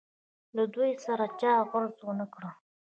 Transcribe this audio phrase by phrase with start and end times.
[0.55, 2.43] له دوی سره چا غرض ونه کړ.